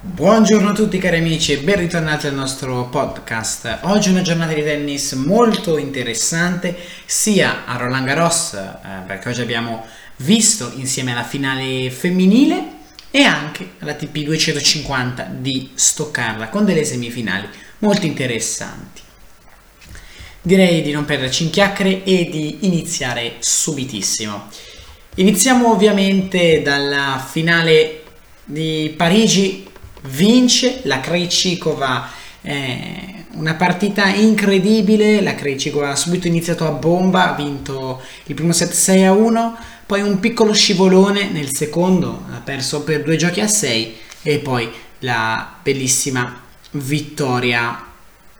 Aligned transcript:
Buongiorno 0.00 0.68
a 0.68 0.74
tutti 0.74 0.96
cari 0.98 1.16
amici 1.16 1.52
e 1.52 1.58
ben 1.58 1.78
ritornati 1.78 2.28
al 2.28 2.34
nostro 2.34 2.84
podcast. 2.84 3.80
Oggi 3.82 4.06
è 4.06 4.12
una 4.12 4.22
giornata 4.22 4.52
di 4.52 4.62
tennis 4.62 5.10
molto 5.14 5.76
interessante 5.76 6.76
sia 7.04 7.64
a 7.66 7.76
Roland 7.76 8.06
Garros 8.06 8.52
eh, 8.52 8.78
perché 9.08 9.30
oggi 9.30 9.40
abbiamo 9.40 9.84
visto 10.18 10.70
insieme 10.76 11.10
alla 11.10 11.24
finale 11.24 11.90
femminile 11.90 12.62
e 13.10 13.24
anche 13.24 13.70
alla 13.80 13.94
TP 13.94 14.18
250 14.18 15.32
di 15.32 15.70
Stoccarda 15.74 16.48
con 16.48 16.64
delle 16.64 16.84
semifinali 16.84 17.48
molto 17.78 18.06
interessanti. 18.06 19.02
Direi 20.40 20.80
di 20.80 20.92
non 20.92 21.06
perderci 21.06 21.42
in 21.42 21.50
chiacchiere 21.50 22.04
e 22.04 22.28
di 22.30 22.58
iniziare 22.60 23.38
subitissimo. 23.40 24.46
Iniziamo 25.16 25.72
ovviamente 25.72 26.62
dalla 26.62 27.20
finale 27.28 28.04
di 28.44 28.94
Parigi 28.96 29.67
vince 30.08 30.80
la 30.84 31.00
Krejcikova 31.00 32.08
eh, 32.42 33.24
una 33.32 33.54
partita 33.54 34.08
incredibile 34.08 35.20
la 35.20 35.34
Krejcikova 35.34 35.90
ha 35.90 35.96
subito 35.96 36.26
iniziato 36.26 36.66
a 36.66 36.70
bomba 36.70 37.30
ha 37.30 37.34
vinto 37.34 38.00
il 38.26 38.34
primo 38.34 38.52
set 38.52 38.72
6 38.72 39.04
a 39.04 39.12
1 39.12 39.56
poi 39.86 40.02
un 40.02 40.20
piccolo 40.20 40.52
scivolone 40.52 41.28
nel 41.30 41.54
secondo 41.54 42.24
ha 42.32 42.40
perso 42.40 42.82
per 42.82 43.02
due 43.02 43.16
giochi 43.16 43.40
a 43.40 43.48
6 43.48 43.96
e 44.22 44.38
poi 44.38 44.70
la 45.00 45.56
bellissima 45.62 46.42
vittoria 46.72 47.86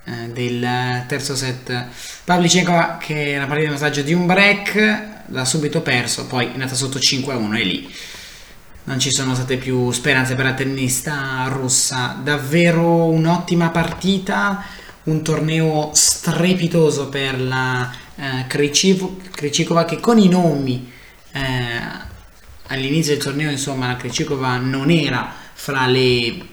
eh, 0.05 0.29
del 0.33 1.05
terzo 1.07 1.35
set. 1.37 1.87
Pavlichenko 2.25 2.97
che 2.98 3.33
era 3.33 3.47
partita 3.47 3.69
di 3.69 3.75
passaggio 3.75 4.03
di 4.03 4.12
un 4.12 4.27
break 4.27 5.07
l'ha 5.27 5.45
subito 5.45 5.83
perso 5.83 6.27
poi 6.27 6.47
è 6.47 6.53
andata 6.53 6.75
sotto 6.75 6.98
5 6.98 7.33
a 7.33 7.37
1 7.37 7.59
e 7.59 7.62
lì 7.62 7.95
non 8.88 8.98
ci 8.98 9.12
sono 9.12 9.34
state 9.34 9.59
più 9.59 9.91
speranze 9.92 10.34
per 10.34 10.47
la 10.47 10.55
tennista 10.55 11.45
russa. 11.48 12.19
Davvero 12.23 13.05
un'ottima 13.05 13.69
partita, 13.69 14.64
un 15.05 15.22
torneo 15.22 15.91
strepitoso 15.92 17.11
per 17.11 17.39
la 17.39 17.92
eh, 18.17 18.47
Krejcikova 18.48 19.84
che 19.84 20.00
con 20.00 20.19
i 20.19 20.28
nomi 20.28 20.91
eh, 21.33 21.41
all'inizio 22.69 23.12
del 23.12 23.22
torneo, 23.22 23.50
insomma, 23.50 23.89
la 23.89 23.97
Krejcikova 23.97 24.56
non 24.56 24.91
era 24.91 25.34
fra 25.52 25.86
le 25.86 26.47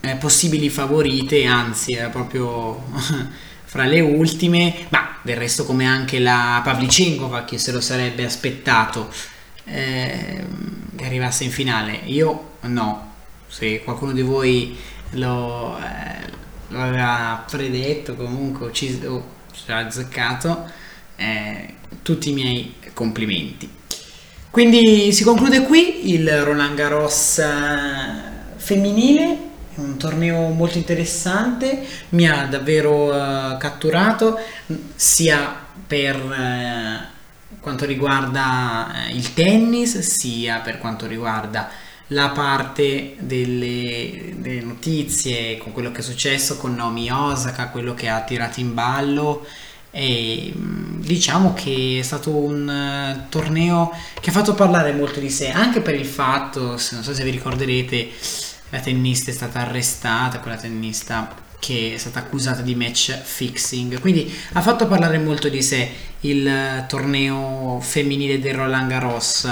eh, 0.00 0.16
possibili 0.18 0.70
favorite, 0.70 1.44
anzi 1.44 1.92
era 1.92 2.08
proprio 2.08 2.82
fra 3.64 3.84
le 3.84 4.00
ultime, 4.00 4.86
ma 4.88 5.16
del 5.20 5.36
resto 5.36 5.66
come 5.66 5.84
anche 5.84 6.18
la 6.18 6.62
Pavlicenkova 6.64 7.44
che 7.44 7.58
se 7.58 7.72
lo 7.72 7.80
sarebbe 7.82 8.24
aspettato 8.24 9.10
eh, 9.64 10.44
che 10.96 11.04
arrivasse 11.04 11.44
in 11.44 11.50
finale. 11.50 12.00
Io 12.04 12.50
no, 12.62 13.12
se 13.48 13.82
qualcuno 13.82 14.12
di 14.12 14.22
voi 14.22 14.76
lo, 15.10 15.78
eh, 15.78 16.30
lo 16.68 16.80
aveva 16.80 17.44
predetto, 17.48 18.14
comunque 18.14 18.66
ucciso, 18.66 19.08
o 19.10 19.24
ci 19.52 19.70
ha 19.70 19.78
azzeccato, 19.78 20.70
eh, 21.16 21.74
tutti 22.02 22.30
i 22.30 22.32
miei 22.32 22.74
complimenti. 22.92 23.68
Quindi 24.50 25.12
si 25.12 25.24
conclude 25.24 25.62
qui 25.62 26.12
il 26.12 26.42
Roland 26.42 26.74
Garros 26.74 27.38
eh, 27.38 27.46
femminile, 28.56 29.50
un 29.76 29.96
torneo 29.96 30.48
molto 30.48 30.76
interessante, 30.78 31.86
mi 32.10 32.28
ha 32.28 32.44
davvero 32.44 33.06
uh, 33.06 33.56
catturato 33.56 34.38
sia 34.94 35.56
per 35.86 36.16
uh, 36.16 37.11
quanto 37.62 37.84
riguarda 37.86 39.06
eh, 39.06 39.12
il 39.12 39.32
tennis, 39.34 40.00
sia 40.00 40.58
per 40.58 40.78
quanto 40.78 41.06
riguarda 41.06 41.70
la 42.08 42.30
parte 42.30 43.14
delle, 43.20 44.34
delle, 44.36 44.60
notizie 44.60 45.56
con 45.58 45.72
quello 45.72 45.92
che 45.92 46.00
è 46.00 46.02
successo 46.02 46.56
con 46.56 46.74
Naomi 46.74 47.08
Osaka, 47.10 47.68
quello 47.68 47.94
che 47.94 48.08
ha 48.08 48.20
tirato 48.22 48.58
in 48.58 48.74
ballo 48.74 49.46
e 49.92 50.52
mm, 50.54 51.02
diciamo 51.02 51.54
che 51.54 51.98
è 52.00 52.02
stato 52.02 52.34
un 52.34 52.66
uh, 52.66 53.28
torneo 53.28 53.92
che 54.20 54.30
ha 54.30 54.32
fatto 54.32 54.54
parlare 54.54 54.92
molto 54.92 55.20
di 55.20 55.30
sé 55.30 55.50
anche 55.50 55.80
per 55.80 55.94
il 55.94 56.06
fatto, 56.06 56.60
non 56.62 56.78
so 56.78 57.14
se 57.14 57.22
vi 57.22 57.30
ricorderete, 57.30 58.10
la 58.70 58.80
tennista 58.80 59.30
è 59.30 59.34
stata 59.34 59.60
arrestata, 59.60 60.40
quella 60.40 60.56
tennista 60.56 61.32
che 61.62 61.92
è 61.94 61.96
stata 61.96 62.18
accusata 62.18 62.60
di 62.60 62.74
match 62.74 63.16
fixing. 63.22 64.00
Quindi 64.00 64.34
ha 64.54 64.60
fatto 64.60 64.88
parlare 64.88 65.18
molto 65.18 65.48
di 65.48 65.62
sé 65.62 65.90
il 66.22 66.46
eh, 66.46 66.84
torneo 66.88 67.78
femminile 67.80 68.38
del 68.38 68.54
Roland 68.54 68.90
Garros. 68.90 69.48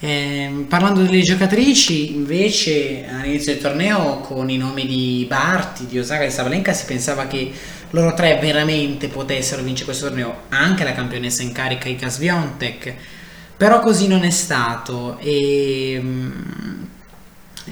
Eh, 0.00 0.64
parlando 0.68 1.02
delle 1.02 1.22
giocatrici, 1.22 2.14
invece, 2.14 3.04
all'inizio 3.08 3.52
del 3.52 3.62
torneo, 3.62 4.20
con 4.20 4.48
i 4.48 4.56
nomi 4.56 4.86
di 4.86 5.24
Barti, 5.28 5.86
di 5.86 5.98
Osaka 5.98 6.22
e 6.22 6.26
di 6.28 6.32
Sabalenka, 6.32 6.72
si 6.72 6.84
pensava 6.84 7.26
che 7.26 7.50
loro 7.90 8.14
tre 8.14 8.38
veramente 8.40 9.08
potessero 9.08 9.62
vincere 9.62 9.86
questo 9.86 10.06
torneo, 10.06 10.42
anche 10.50 10.84
la 10.84 10.92
campionessa 10.92 11.42
in 11.42 11.52
carica 11.52 11.88
Ika 11.88 12.08
Sviontek. 12.08 12.94
Però 13.56 13.80
così 13.80 14.06
non 14.06 14.22
è 14.22 14.30
stato 14.30 15.18
e, 15.18 15.98
mm, 16.00 16.82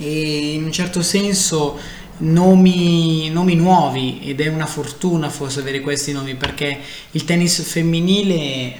e 0.00 0.54
in 0.54 0.64
un 0.64 0.72
certo 0.72 1.00
senso 1.00 1.78
nomi, 2.18 3.28
nomi, 3.30 3.54
nuovi 3.54 4.20
ed 4.22 4.40
è 4.40 4.48
una 4.48 4.66
fortuna 4.66 5.28
forse 5.28 5.60
avere 5.60 5.80
questi 5.80 6.12
nomi 6.12 6.34
perché 6.34 6.78
il 7.10 7.24
tennis 7.24 7.62
femminile 7.62 8.34
eh, 8.34 8.74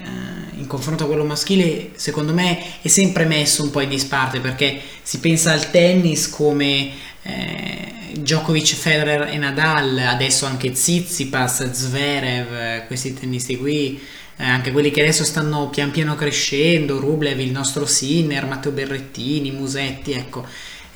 in 0.57 0.67
confronto 0.67 1.05
a 1.05 1.07
quello 1.07 1.25
maschile 1.25 1.91
secondo 1.95 2.33
me 2.33 2.81
è 2.81 2.89
sempre 2.89 3.25
messo 3.25 3.63
un 3.63 3.71
po' 3.71 3.81
in 3.81 3.89
disparte 3.89 4.41
perché 4.41 4.81
si 5.03 5.19
pensa 5.21 5.53
al 5.53 5.71
tennis 5.71 6.31
come 6.31 6.91
eh, 7.23 7.95
Djokovic, 8.17 8.75
Federer 8.75 9.29
e 9.31 9.37
Nadal, 9.37 9.99
adesso 9.99 10.47
anche 10.47 10.71
Tsitsipas, 10.71 11.71
Zverev, 11.71 12.87
questi 12.87 13.13
tennisti 13.13 13.59
qui, 13.59 14.01
eh, 14.37 14.45
anche 14.45 14.73
quelli 14.73 14.91
che 14.91 15.03
adesso 15.03 15.23
stanno 15.23 15.69
pian 15.69 15.91
piano 15.91 16.15
crescendo, 16.15 16.99
Rublev, 16.99 17.39
il 17.41 17.51
nostro 17.51 17.85
Sinner, 17.85 18.47
Matteo 18.47 18.73
Berrettini, 18.73 19.51
Musetti, 19.51 20.13
ecco 20.13 20.47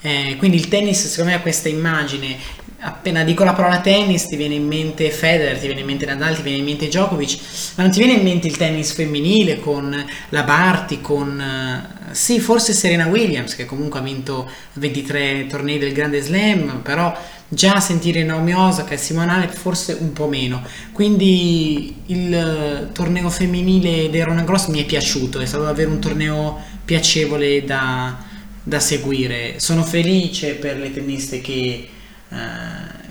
eh, 0.02 0.36
quindi 0.38 0.56
il 0.56 0.68
tennis 0.68 1.06
secondo 1.06 1.30
me 1.30 1.36
ha 1.36 1.40
questa 1.40 1.68
immagine, 1.68 2.36
appena 2.78 3.22
dico 3.22 3.44
la 3.44 3.52
parola 3.52 3.80
tennis 3.80 4.26
ti 4.26 4.36
viene 4.36 4.54
in 4.54 4.66
mente 4.66 5.10
Federer, 5.10 5.58
ti 5.58 5.66
viene 5.66 5.80
in 5.80 5.86
mente 5.86 6.06
Nadal, 6.06 6.36
ti 6.36 6.42
viene 6.42 6.58
in 6.58 6.64
mente 6.64 6.86
Djokovic, 6.86 7.38
ma 7.74 7.82
non 7.82 7.92
ti 7.92 7.98
viene 7.98 8.14
in 8.14 8.22
mente 8.22 8.46
il 8.46 8.56
tennis 8.56 8.92
femminile 8.92 9.60
con 9.60 9.94
la 10.30 10.42
Barty, 10.42 11.02
con 11.02 11.38
uh, 11.38 12.12
sì 12.12 12.40
forse 12.40 12.72
Serena 12.72 13.06
Williams 13.06 13.54
che 13.54 13.66
comunque 13.66 13.98
ha 13.98 14.02
vinto 14.02 14.50
23 14.74 15.46
tornei 15.46 15.78
del 15.78 15.92
Grande 15.92 16.22
Slam, 16.22 16.80
però 16.82 17.14
già 17.46 17.78
sentire 17.80 18.22
Naomi 18.22 18.54
Osaka 18.54 18.94
e 18.94 18.96
Simone 18.96 19.32
Halep 19.32 19.52
forse 19.52 19.98
un 20.00 20.14
po' 20.14 20.28
meno. 20.28 20.62
Quindi 20.92 21.94
il 22.06 22.88
uh, 22.88 22.92
torneo 22.92 23.28
femminile 23.28 24.08
del 24.08 24.24
Roland 24.24 24.46
Gross 24.46 24.68
mi 24.68 24.80
è 24.80 24.86
piaciuto, 24.86 25.40
è 25.40 25.46
stato 25.46 25.64
davvero 25.64 25.90
un 25.90 26.00
torneo 26.00 26.58
piacevole 26.86 27.62
da 27.66 28.28
da 28.70 28.78
seguire. 28.78 29.58
Sono 29.58 29.82
felice 29.82 30.54
per 30.54 30.78
le 30.78 30.92
tenniste 30.92 31.40
che, 31.40 31.88
eh, 32.28 32.36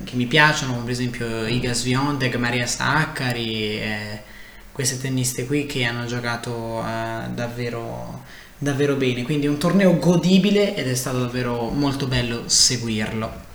che 0.06 0.16
mi 0.16 0.26
piacciono, 0.26 0.72
come 0.72 0.84
per 0.86 0.94
esempio 0.94 1.46
Iga 1.46 1.74
Swiatek, 1.74 2.36
Maria 2.38 2.66
Saccari, 2.66 3.82
eh, 3.82 4.22
queste 4.72 5.02
tenniste 5.02 5.46
qui 5.46 5.66
che 5.66 5.84
hanno 5.84 6.06
giocato 6.06 6.82
eh, 6.82 7.28
davvero, 7.34 8.24
davvero 8.58 8.96
bene. 8.96 9.24
Quindi 9.24 9.48
un 9.48 9.58
torneo 9.58 9.98
godibile 10.00 10.78
ed 10.78 10.88
è 10.88 10.96
stato 10.96 11.20
davvero 11.20 11.70
molto 11.70 12.08
bello 12.08 12.44
seguirlo. 12.46 13.48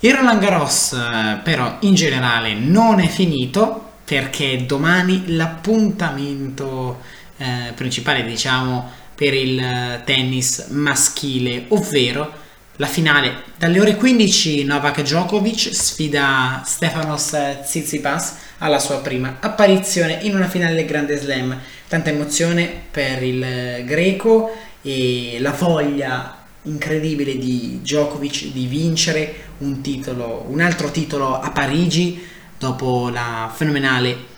Il 0.00 0.14
Roland 0.14 0.40
Garros 0.40 0.92
eh, 0.92 1.38
però 1.44 1.76
in 1.82 1.94
generale 1.94 2.54
non 2.54 2.98
è 2.98 3.06
finito 3.06 3.90
perché 4.04 4.66
domani 4.66 5.36
l'appuntamento 5.36 7.00
eh, 7.36 7.72
principale 7.76 8.24
diciamo 8.24 9.00
per 9.22 9.34
il 9.34 9.56
eh, 9.56 10.00
tennis 10.04 10.66
maschile, 10.70 11.66
ovvero 11.68 12.40
la 12.76 12.88
finale 12.88 13.44
dalle 13.56 13.78
ore 13.78 13.94
15 13.94 14.64
Novak 14.64 15.02
Djokovic 15.02 15.72
sfida 15.72 16.60
Stefanos 16.66 17.36
Tsitsipas 17.62 18.34
alla 18.58 18.80
sua 18.80 18.98
prima 18.98 19.36
apparizione 19.38 20.18
in 20.22 20.34
una 20.34 20.48
finale 20.48 20.74
del 20.74 20.86
Grande 20.86 21.16
Slam. 21.16 21.56
Tanta 21.86 22.10
emozione 22.10 22.68
per 22.90 23.22
il 23.22 23.44
eh, 23.44 23.84
greco 23.86 24.56
e 24.82 25.36
la 25.38 25.52
voglia 25.52 26.38
incredibile 26.62 27.38
di 27.38 27.78
Djokovic 27.80 28.50
di 28.50 28.66
vincere 28.66 29.34
un 29.58 29.80
titolo, 29.82 30.46
un 30.48 30.60
altro 30.60 30.90
titolo 30.90 31.38
a 31.38 31.52
Parigi 31.52 32.26
dopo 32.58 33.08
la 33.08 33.52
fenomenale 33.54 34.30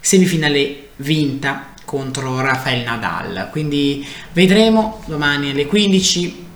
semifinale 0.00 0.88
vinta 0.96 1.71
contro 1.92 2.40
Rafael 2.40 2.84
Nadal. 2.84 3.48
Quindi 3.50 4.06
vedremo 4.32 5.02
domani 5.04 5.50
alle 5.50 5.66
15 5.66 6.46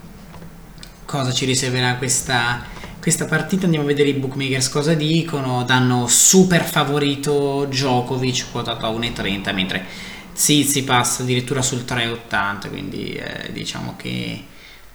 cosa 1.05 1.31
ci 1.31 1.44
riserverà 1.44 1.97
questa, 1.97 2.65
questa 2.99 3.27
partita. 3.27 3.67
Andiamo 3.67 3.85
a 3.85 3.88
vedere 3.88 4.09
i 4.09 4.15
bookmakers 4.15 4.71
cosa 4.71 4.94
dicono. 4.94 5.62
Danno 5.65 6.06
super 6.06 6.65
favorito 6.65 7.67
Djokovic 7.69 8.50
quotato 8.50 8.87
a 8.87 8.91
1,30 8.91 9.53
mentre 9.55 9.85
Tsitsipas 10.33 11.21
addirittura 11.21 11.61
sul 11.61 11.85
3,80 11.87 12.71
quindi 12.71 13.12
eh, 13.12 13.53
diciamo 13.53 13.94
che 13.97 14.43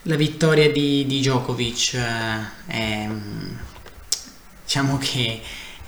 la 0.04 0.16
vittoria 0.16 0.72
di, 0.72 1.06
di 1.06 1.20
Djokovic 1.20 1.94
eh, 1.94 2.40
è, 2.66 3.10
diciamo 4.64 4.98
che 4.98 5.42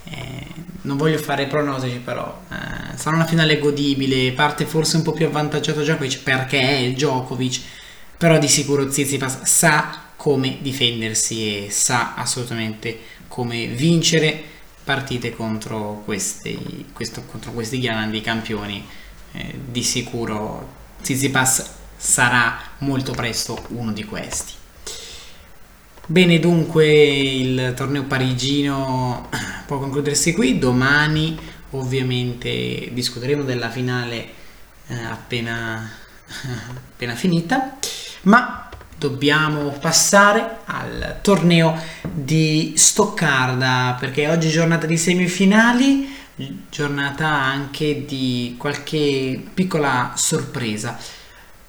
eh, 0.04 0.46
non 0.82 0.96
voglio 0.96 1.18
fare 1.18 1.46
pronostici 1.46 1.98
però 1.98 2.42
eh, 2.50 2.96
sarà 2.96 3.16
una 3.16 3.26
finale 3.26 3.58
godibile 3.58 4.32
parte 4.32 4.66
forse 4.66 4.96
un 4.96 5.02
po' 5.02 5.12
più 5.12 5.26
avvantaggiato 5.26 5.80
Djokovic 5.80 6.22
perché 6.22 6.60
è 6.60 6.92
Djokovic 6.92 7.60
però 8.16 8.38
di 8.38 8.48
sicuro 8.48 8.86
Tsitsipas 8.86 9.42
sa 9.42 10.02
come 10.16 10.58
difendersi 10.60 11.66
e 11.66 11.70
sa 11.70 12.14
assolutamente 12.14 12.98
come 13.28 13.66
vincere 13.66 14.42
partite 14.84 15.34
contro 15.34 16.02
questi, 16.04 16.86
questo, 16.92 17.24
contro 17.24 17.52
questi 17.52 17.80
grandi 17.80 18.20
campioni. 18.20 18.86
Eh, 19.32 19.58
di 19.70 19.82
sicuro 19.82 20.72
Tsitsipas 21.02 21.70
sarà 21.96 22.56
molto 22.78 23.12
presto 23.12 23.60
uno 23.68 23.92
di 23.92 24.04
questi 24.04 24.52
Bene, 26.06 26.38
dunque 26.38 26.86
il 26.86 27.72
torneo 27.74 28.04
parigino 28.04 29.30
può 29.64 29.78
concludersi 29.78 30.34
qui. 30.34 30.58
Domani 30.58 31.34
ovviamente 31.70 32.90
discuteremo 32.92 33.42
della 33.42 33.70
finale 33.70 34.28
eh, 34.88 35.02
appena, 35.02 35.90
appena 36.92 37.14
finita, 37.14 37.78
ma 38.24 38.68
dobbiamo 38.98 39.70
passare 39.80 40.58
al 40.66 41.20
torneo 41.22 41.74
di 42.02 42.74
Stoccarda 42.76 43.96
perché 43.98 44.28
oggi 44.28 44.48
è 44.48 44.52
giornata 44.52 44.84
di 44.86 44.98
semifinali, 44.98 46.14
giornata 46.68 47.28
anche 47.28 48.04
di 48.04 48.56
qualche 48.58 49.42
piccola 49.54 50.12
sorpresa. 50.16 50.98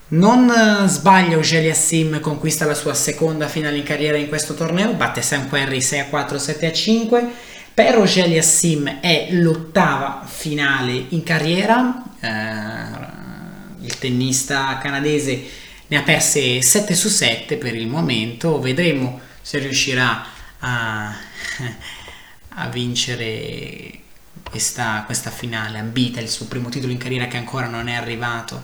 Non 0.08 0.48
eh, 0.52 0.88
sbaglia 0.88 1.36
Ogelia 1.36 1.74
Sim, 1.74 2.20
conquista 2.20 2.66
la 2.66 2.76
sua 2.76 2.94
seconda 2.94 3.48
finale 3.48 3.78
in 3.78 3.84
carriera 3.84 4.18
in 4.18 4.28
questo 4.28 4.54
torneo, 4.54 4.94
batte 4.94 5.24
Sam 5.24 5.50
Querry 5.50 5.82
6 5.82 6.00
a 6.00 6.06
4, 6.06 6.38
7 6.38 6.66
a 6.68 6.72
5. 6.72 7.34
Per 7.74 7.98
Ogelia 7.98 8.44
Sim 8.44 9.00
è 9.00 9.30
l'ottava 9.32 10.24
finale 10.28 11.08
in 11.10 11.24
carriera, 11.24 12.04
eh, 12.20 13.84
il 13.84 13.98
tennista 13.98 14.78
canadese 14.78 15.44
ne 15.88 15.98
ha 15.98 16.04
perse 16.04 16.62
7 16.62 16.94
su 16.94 17.10
7 17.10 17.58
per 17.58 17.74
il 17.74 17.88
momento, 17.88 18.60
vedremo 18.60 19.20
se 19.42 19.58
riuscirà 19.58 20.24
a, 20.60 21.16
a 22.58 22.68
vincere 22.70 24.02
questa, 24.48 25.02
questa 25.08 25.32
finale 25.32 25.80
ambita, 25.80 26.22
il 26.22 26.30
suo 26.30 26.46
primo 26.46 26.70
titolo 26.70 26.92
in 26.92 27.00
carriera 27.00 27.26
che 27.26 27.38
ancora 27.38 27.66
non 27.66 27.88
è 27.88 27.96
arrivato 27.96 28.62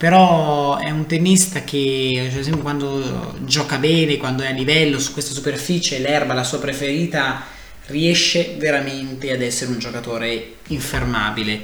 però 0.00 0.78
è 0.78 0.88
un 0.88 1.04
tennista 1.04 1.62
che 1.62 2.28
cioè, 2.30 2.38
esempio, 2.38 2.62
quando 2.62 3.34
gioca 3.44 3.76
bene, 3.76 4.16
quando 4.16 4.42
è 4.42 4.46
a 4.46 4.52
livello 4.52 4.98
su 4.98 5.12
questa 5.12 5.34
superficie, 5.34 5.98
l'erba 5.98 6.32
la 6.32 6.42
sua 6.42 6.58
preferita, 6.58 7.42
riesce 7.88 8.54
veramente 8.56 9.30
ad 9.30 9.42
essere 9.42 9.72
un 9.72 9.78
giocatore 9.78 10.54
infermabile. 10.68 11.60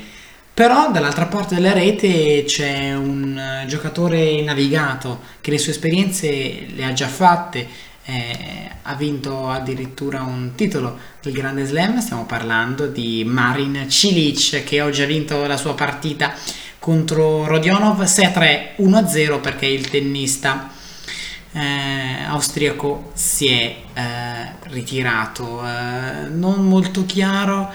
Però 0.52 0.90
dall'altra 0.92 1.24
parte 1.24 1.54
della 1.54 1.72
rete 1.72 2.44
c'è 2.46 2.94
un 2.94 3.64
giocatore 3.66 4.42
navigato 4.42 5.20
che 5.40 5.50
le 5.50 5.58
sue 5.58 5.72
esperienze 5.72 6.66
le 6.68 6.84
ha 6.84 6.92
già 6.92 7.08
fatte, 7.08 7.66
eh, 8.04 8.70
ha 8.82 8.94
vinto 8.96 9.48
addirittura 9.48 10.20
un 10.20 10.52
titolo 10.54 10.98
del 11.22 11.32
Grande 11.32 11.64
Slam, 11.64 12.00
stiamo 12.00 12.26
parlando 12.26 12.86
di 12.86 13.24
Marin 13.24 13.86
Cilic 13.88 14.62
che 14.62 14.82
oggi 14.82 15.00
ha 15.00 15.06
vinto 15.06 15.46
la 15.46 15.56
sua 15.56 15.72
partita 15.72 16.34
contro 16.86 17.48
Rodionov 17.48 18.00
6-3 18.00 18.76
1-0 18.78 19.40
perché 19.40 19.66
il 19.66 19.90
tennista 19.90 20.70
eh, 21.50 22.22
austriaco 22.28 23.10
si 23.12 23.48
è 23.48 23.76
eh, 23.92 24.52
ritirato. 24.68 25.66
Eh, 25.66 26.28
non 26.28 26.64
molto 26.68 27.04
chiaro 27.04 27.72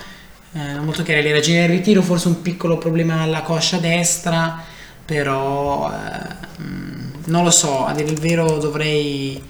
eh, 0.53 0.59
non 0.59 0.85
molto 0.85 1.03
chiare 1.03 1.21
le 1.21 1.33
ragioni 1.33 1.57
del 1.57 1.67
ritiro 1.67 2.01
forse 2.01 2.29
un 2.29 2.41
piccolo 2.41 2.77
problema 2.77 3.19
alla 3.19 3.41
coscia 3.41 3.79
destra 3.79 4.63
però 5.03 5.91
eh, 5.91 6.61
mm, 6.61 7.11
non 7.25 7.43
lo 7.43 7.51
so 7.51 7.85
a 7.85 7.91
dire 7.91 8.09
il 8.09 8.17
vero 8.17 8.59
dovrei 8.59 9.43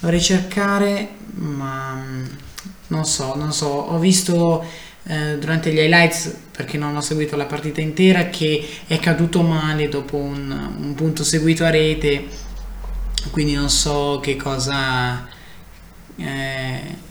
dovrei 0.00 0.22
cercare 0.22 1.10
ma 1.34 1.92
mm, 1.92 2.24
non 2.86 3.04
so 3.04 3.34
non 3.34 3.52
so. 3.52 3.66
Ho 3.66 3.98
visto 3.98 4.64
eh, 5.08 5.38
durante 5.38 5.72
gli 5.72 5.78
highlights 5.78 6.36
perché 6.52 6.76
non 6.76 6.94
ho 6.94 7.00
seguito 7.00 7.34
la 7.34 7.46
partita 7.46 7.80
intera 7.80 8.26
che 8.26 8.66
è 8.86 8.98
caduto 8.98 9.42
male 9.42 9.88
dopo 9.88 10.16
un, 10.16 10.50
un 10.78 10.94
punto 10.94 11.24
seguito 11.24 11.64
a 11.64 11.70
rete. 11.70 12.26
Quindi 13.30 13.54
non 13.54 13.70
so 13.70 14.20
che 14.22 14.36
cosa 14.36 15.26
eh, 16.16 17.06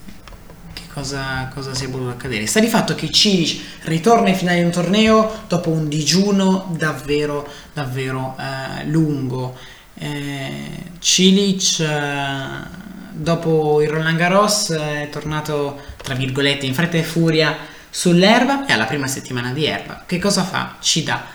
cosa, 0.94 1.50
cosa 1.54 1.74
sia 1.74 1.90
potuto 1.90 2.10
accadere. 2.10 2.46
Sta 2.46 2.60
di 2.60 2.68
fatto 2.68 2.96
che 2.96 3.12
Cilic 3.12 3.62
ritorna 3.84 4.30
ai 4.30 4.36
finali 4.36 4.60
di 4.60 4.66
un 4.66 4.72
torneo 4.72 5.44
dopo 5.48 5.70
un 5.70 5.88
digiuno 5.88 6.74
davvero 6.78 7.48
davvero 7.74 8.36
eh, 8.40 8.86
lungo. 8.86 9.56
Eh, 9.96 10.84
Cilic 11.00 11.80
eh, 11.80 12.86
dopo 13.12 13.82
il 13.82 13.90
Roland 13.90 14.18
Garros 14.18 14.72
è 14.72 15.08
tornato 15.12 15.80
tra 15.98 16.14
virgolette 16.14 16.66
in 16.66 16.74
fretta 16.74 16.98
e 16.98 17.04
furia 17.04 17.76
sull'erba 17.90 18.66
e 18.66 18.74
alla 18.74 18.86
prima 18.86 19.08
settimana 19.08 19.52
di 19.52 19.66
erba. 19.66 20.04
Che 20.06 20.20
cosa 20.20 20.44
fa? 20.44 20.78
Ci 20.80 21.04
dà 21.04 21.26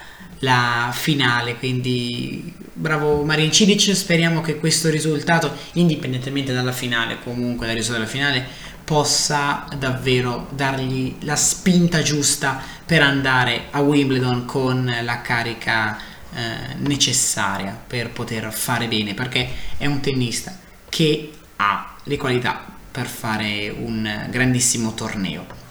la 0.40 0.90
finale, 0.92 1.56
quindi 1.56 2.52
bravo 2.72 3.22
Marin 3.24 3.52
Cilic, 3.52 3.94
speriamo 3.94 4.40
che 4.40 4.58
questo 4.58 4.90
risultato, 4.90 5.54
indipendentemente 5.74 6.52
dalla 6.52 6.72
finale, 6.72 7.18
comunque 7.22 7.66
dal 7.66 7.76
risultato 7.76 8.04
della 8.04 8.12
finale, 8.12 8.46
possa 8.84 9.66
davvero 9.78 10.48
dargli 10.50 11.16
la 11.20 11.36
spinta 11.36 12.02
giusta 12.02 12.60
per 12.84 13.00
andare 13.02 13.68
a 13.70 13.80
Wimbledon 13.80 14.44
con 14.44 14.92
la 15.02 15.20
carica 15.22 15.96
eh, 16.34 16.74
necessaria 16.78 17.80
per 17.86 18.10
poter 18.10 18.52
fare 18.52 18.88
bene, 18.88 19.14
perché 19.14 19.48
è 19.76 19.86
un 19.86 20.00
tennista 20.00 20.58
che 20.88 21.30
ha 21.56 21.94
le 22.02 22.16
qualità 22.16 22.64
per 22.90 23.06
fare 23.06 23.70
un 23.70 24.26
grandissimo 24.28 24.92
torneo. 24.94 25.61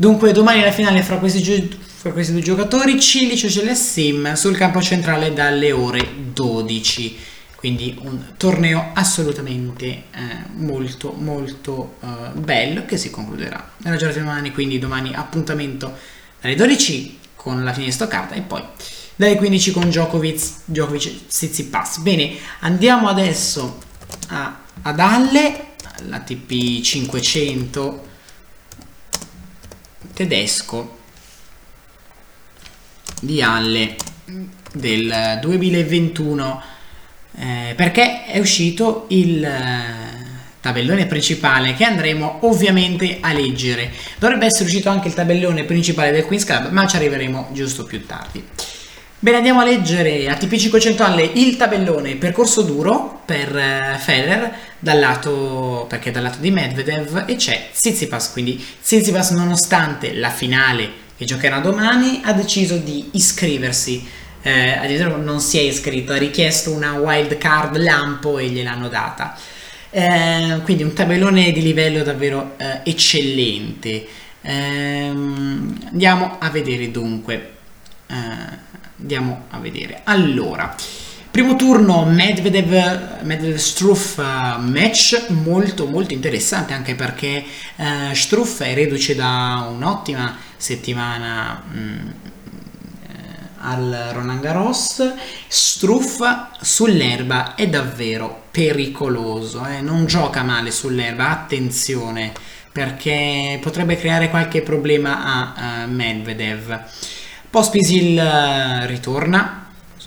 Dunque 0.00 0.32
domani 0.32 0.62
la 0.62 0.72
finale 0.72 1.02
fra 1.02 1.18
questi, 1.18 1.42
gi- 1.42 1.78
fra 1.84 2.12
questi 2.12 2.32
due 2.32 2.40
giocatori, 2.40 2.98
Cilic 2.98 3.44
e 3.44 3.50
Celessim 3.50 4.32
sul 4.32 4.56
campo 4.56 4.80
centrale 4.80 5.34
dalle 5.34 5.72
ore 5.72 6.08
12. 6.32 7.18
Quindi 7.54 7.98
un 8.00 8.18
torneo 8.38 8.92
assolutamente 8.94 9.84
eh, 9.84 10.04
molto 10.54 11.12
molto 11.12 11.96
eh, 12.00 12.06
bello 12.32 12.86
che 12.86 12.96
si 12.96 13.10
concluderà 13.10 13.72
nella 13.76 13.96
giornata 13.96 14.20
di 14.20 14.24
domani, 14.24 14.52
quindi 14.52 14.78
domani 14.78 15.12
appuntamento 15.12 15.94
dalle 16.40 16.54
12 16.54 17.18
con 17.34 17.62
la 17.62 17.74
fine 17.74 17.84
di 17.84 17.92
stoccata 17.92 18.34
e 18.34 18.40
poi 18.40 18.62
dalle 19.16 19.36
15 19.36 19.70
con 19.70 19.90
Djokovic, 19.90 20.50
Djokovic 20.64 21.26
Tsitsipas. 21.26 21.98
Bene, 21.98 22.36
andiamo 22.60 23.06
adesso 23.06 23.76
a, 24.28 24.60
ad 24.80 24.98
Alle, 24.98 25.74
l'ATP 26.06 26.80
500 26.80 28.08
tedesco 30.20 30.98
di 33.22 33.40
Halle 33.40 33.96
del 34.74 35.38
2021 35.40 36.62
eh, 37.38 37.72
perché 37.74 38.26
è 38.26 38.38
uscito 38.38 39.06
il 39.08 39.42
eh, 39.42 39.80
tabellone 40.60 41.06
principale 41.06 41.74
che 41.74 41.84
andremo 41.84 42.40
ovviamente 42.42 43.16
a 43.22 43.32
leggere. 43.32 43.90
Dovrebbe 44.18 44.44
essere 44.44 44.64
uscito 44.64 44.90
anche 44.90 45.08
il 45.08 45.14
tabellone 45.14 45.64
principale 45.64 46.10
del 46.10 46.26
Queen's 46.26 46.44
Club 46.44 46.68
ma 46.68 46.86
ci 46.86 46.96
arriveremo 46.96 47.48
giusto 47.52 47.84
più 47.84 48.04
tardi. 48.04 48.44
Bene, 49.18 49.38
andiamo 49.38 49.60
a 49.60 49.64
leggere. 49.64 50.28
ATP 50.28 50.54
500 50.54 51.02
Halle 51.02 51.24
il 51.24 51.56
tabellone 51.56 52.16
percorso 52.16 52.60
duro 52.60 53.19
per 53.30 53.54
uh, 53.54 53.96
Federer 54.00 54.52
dal 54.80 54.98
lato, 54.98 55.86
perché 55.88 56.10
dal 56.10 56.24
lato 56.24 56.38
di 56.40 56.50
Medvedev 56.50 57.26
e 57.28 57.36
c'è 57.36 57.68
Tsitsipas, 57.72 58.32
quindi 58.32 58.56
Tsitsipas 58.82 59.30
nonostante 59.30 60.14
la 60.14 60.30
finale 60.30 60.90
che 61.16 61.24
giocherà 61.24 61.60
domani 61.60 62.22
ha 62.24 62.32
deciso 62.32 62.76
di 62.76 63.10
iscriversi, 63.12 64.04
eh, 64.42 64.72
addirittura 64.72 65.14
non 65.14 65.40
si 65.40 65.58
è 65.58 65.60
iscritto, 65.60 66.12
ha 66.12 66.16
richiesto 66.16 66.72
una 66.72 66.94
wild 66.94 67.38
card 67.38 67.76
lampo 67.76 68.38
e 68.38 68.48
gliel'hanno 68.48 68.88
data. 68.88 69.38
Eh, 69.90 70.60
quindi 70.64 70.82
un 70.82 70.92
tabellone 70.92 71.52
di 71.52 71.62
livello 71.62 72.02
davvero 72.02 72.54
eh, 72.56 72.80
eccellente. 72.82 74.06
Ehm, 74.42 75.78
andiamo 75.90 76.36
a 76.40 76.50
vedere 76.50 76.90
dunque. 76.90 77.52
Eh, 78.08 78.68
Andiamo 79.00 79.46
a 79.48 79.58
vedere. 79.58 80.02
Allora, 80.04 80.74
primo 81.40 81.56
turno 81.56 82.04
Medvedev, 82.04 83.22
Medvedev 83.22 83.56
Struff 83.56 84.18
uh, 84.18 84.60
match 84.60 85.28
molto 85.28 85.86
molto 85.86 86.12
interessante 86.12 86.74
anche 86.74 86.94
perché 86.94 87.42
uh, 87.76 88.12
Struff 88.12 88.60
è 88.60 88.74
reduce 88.74 89.14
da 89.14 89.66
un'ottima 89.74 90.36
settimana 90.58 91.62
mh, 91.66 91.78
mm, 91.78 92.08
eh, 92.08 93.14
al 93.60 94.10
Roland 94.12 94.40
Garros, 94.40 95.14
Struff 95.48 96.20
sull'erba 96.60 97.54
è 97.54 97.66
davvero 97.68 98.42
pericoloso, 98.50 99.64
eh? 99.64 99.80
non 99.80 100.04
gioca 100.04 100.42
male 100.42 100.70
sull'erba, 100.70 101.30
attenzione 101.30 102.32
perché 102.70 103.58
potrebbe 103.62 103.96
creare 103.96 104.28
qualche 104.28 104.60
problema 104.60 105.24
a, 105.24 105.54
a 105.54 105.86
Medvedev. 105.86 106.80
Pospisil 107.48 108.18
uh, 108.18 108.86
ritorna 108.86 109.59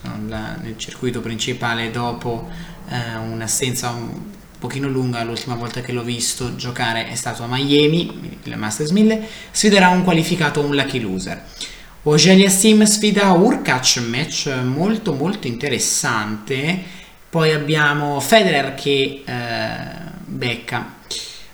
nel 0.04 0.76
circuito 0.78 1.22
principale 1.22 1.92
dopo 1.92 2.50
uh, 2.90 3.32
un'assenza 3.32 3.90
un 3.90 4.22
pochino 4.60 4.88
lunga, 4.88 5.24
l'ultima 5.24 5.56
volta 5.56 5.82
che 5.82 5.92
l'ho 5.92 6.04
visto 6.04 6.56
giocare 6.56 7.10
è 7.10 7.16
stato 7.16 7.44
a 7.44 7.48
Miami, 7.48 8.40
il 8.44 8.58
Masters 8.58 8.92
1000, 8.92 9.28
sfiderà 9.52 9.90
un 9.90 10.04
qualificato, 10.04 10.62
un 10.62 10.74
lucky 10.74 11.00
loser. 11.00 11.44
Ogelia 12.04 12.50
Sim 12.50 12.84
sfida 12.84 13.32
Urkac, 13.32 13.98
match 14.08 14.54
molto 14.64 15.14
molto 15.14 15.48
interessante. 15.48 16.82
Poi 17.30 17.52
abbiamo 17.52 18.20
Federer 18.20 18.74
che 18.74 19.24
eh, 19.26 19.76
becca 20.26 20.96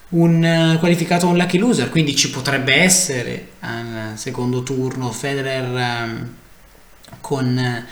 un 0.10 0.74
uh, 0.76 0.80
qualificato 0.80 1.28
un 1.28 1.38
lucky 1.38 1.58
loser, 1.58 1.90
quindi 1.90 2.16
ci 2.16 2.30
potrebbe 2.32 2.74
essere 2.76 3.50
al 3.60 4.14
secondo 4.16 4.64
turno 4.64 5.12
Federer 5.12 6.08
um, 6.08 6.34
con 7.22 7.86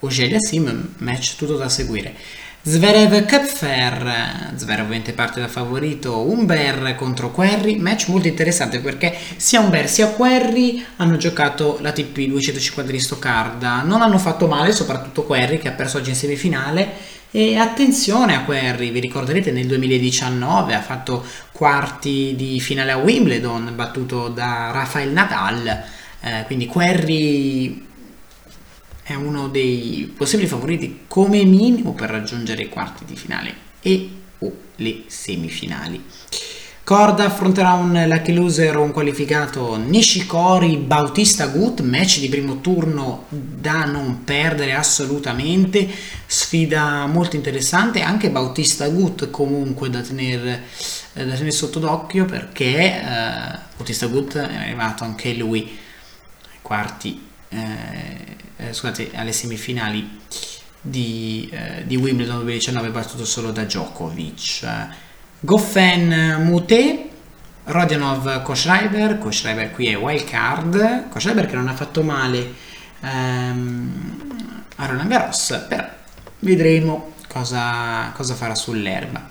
uh, 0.00 0.06
Ogelia 0.06 0.38
Sim, 0.38 0.94
match 0.98 1.36
tutto 1.36 1.56
da 1.56 1.68
seguire. 1.68 2.14
Zverev 2.62 3.24
Kapfer, 3.24 4.52
Zverev 4.54 4.84
ovviamente 4.84 5.14
parte 5.14 5.40
da 5.40 5.48
favorito, 5.48 6.30
Umber 6.30 6.94
contro 6.94 7.30
Querry, 7.30 7.76
match 7.78 8.08
molto 8.08 8.28
interessante 8.28 8.80
perché 8.80 9.16
sia 9.36 9.60
Umber 9.60 9.88
sia 9.88 10.08
Querry 10.08 10.84
hanno 10.96 11.16
giocato 11.16 11.78
la 11.80 11.90
TP 11.90 12.26
250 12.26 12.92
di 12.92 13.00
Stoccarda, 13.00 13.80
non 13.80 14.02
hanno 14.02 14.18
fatto 14.18 14.46
male, 14.46 14.72
soprattutto 14.72 15.24
Querry 15.24 15.56
che 15.56 15.68
ha 15.68 15.72
perso 15.72 15.96
oggi 15.96 16.10
in 16.10 16.16
semifinale. 16.16 17.18
E 17.30 17.56
attenzione 17.56 18.34
a 18.34 18.42
Querry, 18.42 18.90
vi 18.90 19.00
ricorderete 19.00 19.52
nel 19.52 19.66
2019 19.66 20.74
ha 20.74 20.82
fatto 20.82 21.24
quarti 21.52 22.34
di 22.36 22.60
finale 22.60 22.90
a 22.90 22.98
Wimbledon 22.98 23.72
battuto 23.74 24.28
da 24.28 24.70
Rafael 24.70 25.10
Nadal, 25.10 25.82
eh, 26.20 26.44
quindi 26.44 26.66
Querry 26.66 27.88
è 29.10 29.14
uno 29.14 29.48
dei 29.48 30.12
possibili 30.16 30.48
favoriti 30.48 31.00
come 31.08 31.44
minimo 31.44 31.94
per 31.94 32.10
raggiungere 32.10 32.62
i 32.62 32.68
quarti 32.68 33.04
di 33.04 33.16
finale 33.16 33.54
e 33.80 34.10
o 34.38 34.52
le 34.76 35.02
semifinali. 35.06 36.02
Corda 36.84 37.26
affronterà 37.26 37.72
un 37.72 38.04
lucky 38.08 38.32
loser 38.32 38.76
o 38.76 38.82
un 38.82 38.92
qualificato 38.92 39.76
Nishikori 39.76 40.76
Bautista 40.76 41.46
Gut, 41.48 41.82
match 41.82 42.18
di 42.20 42.28
primo 42.28 42.60
turno 42.60 43.26
da 43.28 43.84
non 43.84 44.22
perdere 44.24 44.74
assolutamente, 44.74 45.88
sfida 46.26 47.06
molto 47.06 47.36
interessante, 47.36 48.02
anche 48.02 48.30
Bautista 48.30 48.88
Gut 48.88 49.30
comunque 49.30 49.90
da 49.90 50.00
tenere, 50.00 50.62
da 51.12 51.24
tenere 51.24 51.50
sotto 51.50 51.78
d'occhio 51.78 52.24
perché 52.24 53.00
eh, 53.00 53.58
Bautista 53.76 54.06
Gut 54.06 54.36
è 54.36 54.56
arrivato 54.56 55.04
anche 55.04 55.34
lui 55.34 55.60
ai 55.60 56.58
quarti 56.62 57.28
eh, 57.50 58.36
eh, 58.56 58.72
scusate, 58.72 59.10
alle 59.14 59.32
semifinali 59.32 60.18
di, 60.80 61.50
eh, 61.52 61.84
di 61.86 61.96
Wimbledon 61.96 62.36
2019 62.36 62.90
battuto 62.90 63.24
solo 63.24 63.50
da 63.50 63.64
Djokovic. 63.64 64.88
Goffin 65.40 66.38
Mute, 66.40 67.08
Rodionov 67.64 68.42
Koschreiber, 68.42 69.18
Koschreiber 69.18 69.70
qui 69.70 69.88
è 69.88 69.96
wild 69.96 70.24
card, 70.24 71.08
Koschreiber 71.08 71.46
che 71.46 71.54
non 71.54 71.68
ha 71.68 71.74
fatto 71.74 72.02
male 72.02 72.54
ehm, 73.00 74.64
a 74.76 74.86
Roland 74.86 75.08
Garros, 75.08 75.64
però 75.68 75.86
vedremo 76.40 77.14
cosa, 77.26 78.12
cosa 78.14 78.34
farà 78.34 78.54
sull'erba. 78.54 79.28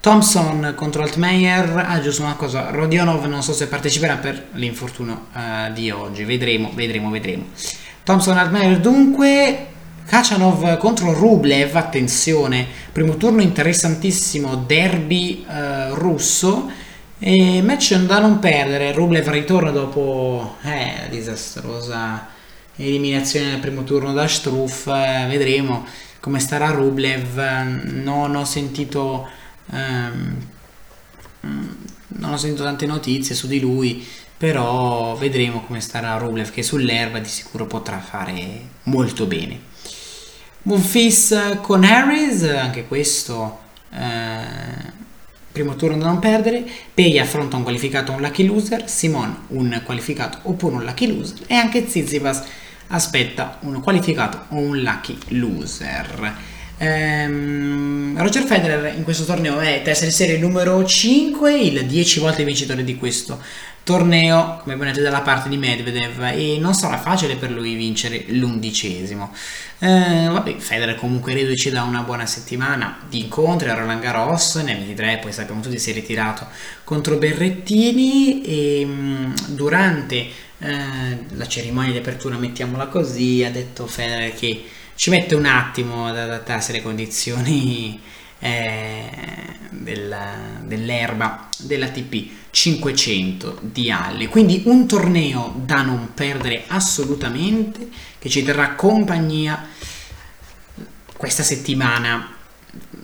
Thompson 0.00 0.74
contro 0.76 1.02
Altmaier, 1.02 1.84
ah 1.86 2.00
giusto 2.00 2.22
una 2.22 2.34
cosa, 2.34 2.70
Rodionov 2.70 3.24
non 3.24 3.42
so 3.42 3.52
se 3.52 3.66
parteciperà 3.66 4.16
per 4.16 4.46
l'infortunio 4.52 5.26
uh, 5.32 5.72
di 5.72 5.90
oggi, 5.90 6.22
vedremo, 6.22 6.70
vedremo, 6.72 7.10
vedremo. 7.10 7.46
Thompson 8.04 8.38
Altmaier 8.38 8.78
dunque, 8.78 9.66
Kachanov 10.06 10.76
contro 10.78 11.12
Rublev, 11.12 11.74
attenzione, 11.74 12.66
primo 12.92 13.16
turno 13.16 13.42
interessantissimo, 13.42 14.54
derby 14.56 15.44
uh, 15.46 15.94
russo, 15.94 16.70
e 17.18 17.60
match 17.62 17.94
da 17.96 18.20
non 18.20 18.38
perdere, 18.38 18.92
Rublev 18.92 19.28
ritorna 19.28 19.70
dopo 19.70 20.58
eh, 20.62 21.08
disastrosa 21.10 22.28
eliminazione 22.76 23.46
nel 23.50 23.58
primo 23.58 23.82
turno 23.82 24.12
da 24.12 24.28
Struff, 24.28 24.86
eh, 24.86 25.26
vedremo 25.28 25.84
come 26.20 26.38
starà 26.38 26.70
Rublev, 26.70 27.36
non 28.02 28.36
ho 28.36 28.44
sentito 28.44 29.28
ehm, 29.70 30.46
non 31.40 32.32
ho 32.32 32.36
sentito 32.36 32.64
tante 32.64 32.86
notizie 32.86 33.34
su 33.34 33.46
di 33.46 33.60
lui 33.60 34.06
però 34.38 35.16
vedremo 35.16 35.62
come 35.62 35.80
starà 35.80 36.16
Rublev 36.16 36.50
che 36.50 36.62
sull'erba 36.62 37.18
di 37.18 37.28
sicuro 37.28 37.66
potrà 37.66 37.98
fare 37.98 38.60
molto 38.84 39.26
bene. 39.26 39.66
Monfils 40.62 41.58
con 41.60 41.82
Harris 41.82 42.44
anche 42.44 42.86
questo 42.86 43.58
eh, 43.92 44.92
primo 45.50 45.74
turno 45.74 45.96
da 45.96 46.06
non 46.06 46.20
perdere. 46.20 46.64
Pei 46.94 47.18
affronta 47.18 47.56
un 47.56 47.64
qualificato 47.64 48.12
un 48.12 48.20
lucky 48.20 48.46
loser. 48.46 48.88
Simon 48.88 49.36
un 49.48 49.82
qualificato 49.84 50.38
oppure 50.42 50.76
un 50.76 50.84
lucky 50.84 51.08
loser. 51.08 51.44
E 51.48 51.56
anche 51.56 51.88
Zizipas 51.88 52.44
aspetta 52.86 53.58
un 53.62 53.80
qualificato 53.80 54.54
o 54.54 54.58
un 54.58 54.80
lucky 54.82 55.18
loser 55.30 56.36
Ehm, 56.78 58.16
Roger 58.20 58.44
Federer 58.44 58.94
in 58.94 59.02
questo 59.02 59.24
torneo 59.24 59.58
è 59.58 59.82
testa 59.82 60.04
di 60.04 60.12
serie 60.12 60.38
numero 60.38 60.84
5, 60.84 61.58
il 61.58 61.86
10 61.86 62.20
volte 62.20 62.44
vincitore 62.44 62.84
di 62.84 62.96
questo 62.96 63.40
torneo, 63.82 64.60
come 64.62 64.76
vedete 64.76 65.00
dalla 65.00 65.22
parte 65.22 65.48
di 65.48 65.56
Medvedev, 65.56 66.22
e 66.34 66.58
non 66.60 66.74
sarà 66.74 66.98
facile 66.98 67.36
per 67.36 67.50
lui 67.50 67.74
vincere 67.74 68.24
l'undicesimo. 68.28 69.32
Eh, 69.78 70.28
vabbè, 70.30 70.56
Federer 70.58 70.94
comunque 70.94 71.32
reduce 71.32 71.70
da 71.70 71.82
una 71.82 72.02
buona 72.02 72.26
settimana 72.26 72.98
di 73.08 73.20
incontri 73.20 73.70
a 73.70 73.74
Roland 73.74 74.00
Garros, 74.00 74.56
ne 74.56 74.74
ha 74.74 74.76
23, 74.76 75.18
poi 75.22 75.32
sappiamo 75.32 75.60
tutti 75.62 75.78
si 75.78 75.90
è 75.90 75.94
ritirato 75.94 76.46
contro 76.84 77.16
Berrettini 77.16 78.42
e 78.42 78.84
mm, 78.84 79.32
durante 79.46 80.16
eh, 80.58 81.24
la 81.30 81.46
cerimonia 81.46 81.92
di 81.92 81.98
apertura, 81.98 82.36
mettiamola 82.36 82.88
così, 82.88 83.42
ha 83.42 83.50
detto 83.50 83.86
Federer 83.86 84.34
che 84.34 84.64
ci 84.98 85.10
mette 85.10 85.36
un 85.36 85.46
attimo 85.46 86.08
ad 86.08 86.18
adattarsi 86.18 86.72
alle 86.72 86.82
condizioni 86.82 88.00
eh, 88.40 89.08
della, 89.70 90.34
dell'erba 90.60 91.48
della 91.58 91.86
TP 91.86 92.26
500 92.50 93.60
di 93.60 93.92
Alli. 93.92 94.26
Quindi 94.26 94.62
un 94.64 94.88
torneo 94.88 95.54
da 95.64 95.82
non 95.82 96.14
perdere 96.14 96.64
assolutamente 96.66 97.88
che 98.18 98.28
ci 98.28 98.42
terrà 98.42 98.74
compagnia 98.74 99.68
questa 101.16 101.44
settimana 101.44 102.34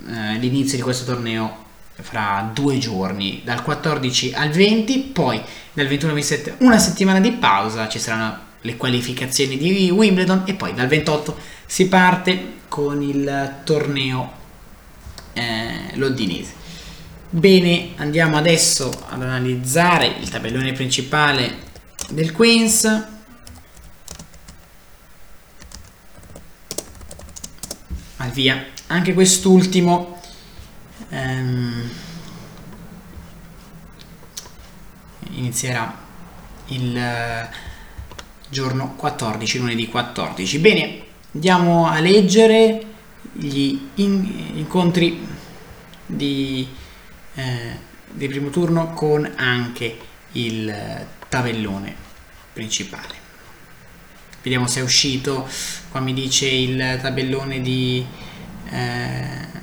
eh, 0.08 0.38
l'inizio 0.38 0.76
di 0.76 0.82
questo 0.82 1.04
torneo 1.04 1.62
fra 1.92 2.50
due 2.52 2.78
giorni 2.78 3.42
dal 3.44 3.62
14 3.62 4.32
al 4.34 4.50
20 4.50 4.98
poi 5.12 5.40
dal 5.72 5.86
21 5.86 6.10
al 6.10 6.18
27 6.18 6.56
una 6.64 6.78
settimana 6.78 7.20
di 7.20 7.30
pausa 7.32 7.88
ci 7.88 8.00
saranno 8.00 8.52
le 8.64 8.76
qualificazioni 8.78 9.58
di 9.58 9.90
Wimbledon 9.90 10.44
e 10.46 10.54
poi 10.54 10.72
dal 10.72 10.86
28 10.86 11.36
si 11.66 11.86
parte 11.86 12.52
con 12.68 13.02
il 13.02 13.60
torneo 13.62 14.32
eh, 15.34 15.90
londinese. 15.94 16.62
Bene, 17.28 17.90
andiamo 17.96 18.38
adesso 18.38 18.88
ad 19.08 19.20
analizzare 19.20 20.06
il 20.06 20.30
tabellone 20.30 20.72
principale 20.72 21.58
del 22.08 22.32
Queens. 22.32 22.84
Al 28.16 28.30
via, 28.30 28.64
anche 28.86 29.12
quest'ultimo 29.12 30.22
ehm, 31.10 31.90
inizierà 35.32 36.02
il 36.68 36.98
giorno 38.48 38.94
14, 38.96 39.58
lunedì 39.58 39.88
14. 39.88 40.58
Bene, 40.58 41.02
andiamo 41.32 41.86
a 41.86 41.98
leggere 42.00 42.92
gli 43.32 43.78
in 43.96 44.52
incontri 44.54 45.26
di, 46.06 46.66
eh, 47.34 47.76
di 48.10 48.28
primo 48.28 48.50
turno 48.50 48.92
con 48.92 49.30
anche 49.36 49.98
il 50.32 51.06
tabellone 51.28 51.94
principale. 52.52 53.22
Vediamo 54.42 54.66
se 54.66 54.80
è 54.80 54.82
uscito. 54.82 55.48
Qua 55.90 56.00
mi 56.00 56.12
dice 56.12 56.46
il 56.46 56.98
tabellone 57.00 57.60
di 57.60 58.04
eh, 58.70 59.62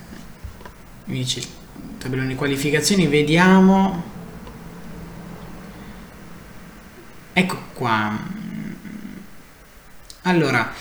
mi 1.05 1.17
dice 1.17 1.39
il 1.39 1.47
tabellone 1.97 2.29
di 2.29 2.35
qualificazioni. 2.35 3.07
Vediamo. 3.07 4.09
Ecco 7.33 7.57
qua 7.73 8.40
Allora, 10.23 10.71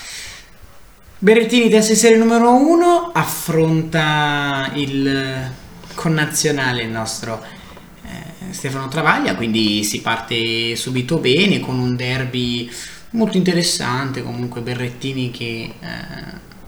Berrettini 1.17 1.71
testa 1.71 1.95
di 1.95 1.99
serie 1.99 2.19
numero 2.19 2.55
1 2.57 3.13
affronta 3.15 4.71
il 4.75 5.51
connazionale, 5.95 6.83
il 6.83 6.91
nostro 6.91 7.43
eh, 8.03 8.53
Stefano 8.53 8.89
Travaglia, 8.89 9.37
quindi 9.37 9.83
si 9.83 10.03
parte 10.03 10.77
subito 10.77 11.17
bene 11.17 11.59
con 11.59 11.79
un 11.79 11.97
derby 11.97 12.71
molto 13.13 13.39
interessante, 13.39 14.23
comunque 14.23 14.61
Berrettini 14.61 15.31
che 15.31 15.75
eh, 15.81 15.89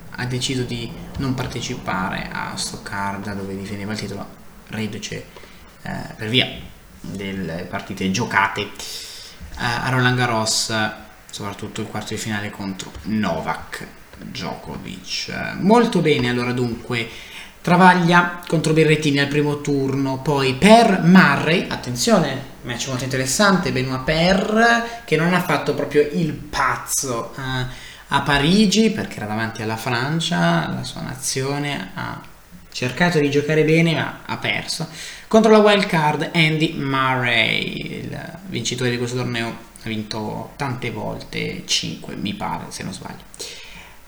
ha 0.08 0.24
deciso 0.24 0.62
di 0.62 0.90
non 1.18 1.34
partecipare 1.34 2.30
a 2.32 2.56
Stoccarda 2.56 3.34
dove 3.34 3.54
difendeva 3.54 3.92
il 3.92 3.98
titolo 3.98 4.26
reduce 4.68 5.26
eh, 5.82 5.90
per 6.16 6.28
via 6.30 6.48
delle 7.02 7.66
partite 7.68 8.10
giocate 8.10 8.70
a 9.56 9.90
Roland 9.90 10.16
Garros, 10.16 10.72
soprattutto 11.32 11.80
il 11.80 11.86
quarto 11.86 12.14
di 12.14 12.20
finale 12.20 12.50
contro 12.50 12.92
Novak 13.04 13.86
Djokovic. 14.18 15.54
Molto 15.58 16.00
bene, 16.00 16.28
allora 16.28 16.52
dunque 16.52 17.08
Travaglia 17.62 18.42
contro 18.48 18.72
Berrettini 18.72 19.20
al 19.20 19.28
primo 19.28 19.60
turno, 19.60 20.20
poi 20.20 20.54
per 20.54 21.00
Murray, 21.04 21.68
attenzione, 21.68 22.36
match 22.62 22.88
molto 22.88 23.04
interessante, 23.04 23.70
Benoit 23.70 24.02
Per 24.02 25.02
che 25.04 25.14
non 25.14 25.32
ha 25.32 25.40
fatto 25.40 25.72
proprio 25.72 26.02
il 26.12 26.32
pazzo 26.32 27.32
eh, 27.36 27.40
a 28.08 28.20
Parigi 28.22 28.90
perché 28.90 29.18
era 29.18 29.26
davanti 29.26 29.62
alla 29.62 29.76
Francia, 29.76 30.72
la 30.74 30.82
sua 30.82 31.02
nazione 31.02 31.92
ha 31.94 32.20
cercato 32.72 33.20
di 33.20 33.30
giocare 33.30 33.62
bene 33.62 33.94
ma 33.94 34.22
ha 34.26 34.38
perso. 34.38 34.88
Contro 35.28 35.52
la 35.52 35.58
wild 35.58 35.86
card 35.86 36.30
Andy 36.34 36.74
Murray, 36.76 38.00
il 38.00 38.38
vincitore 38.46 38.90
di 38.90 38.98
questo 38.98 39.18
torneo, 39.18 39.70
ha 39.84 39.88
vinto 39.88 40.52
tante 40.56 40.90
volte, 40.90 41.62
5 41.64 42.14
mi 42.16 42.34
pare 42.34 42.66
se 42.68 42.82
non 42.82 42.92
sbaglio. 42.92 43.22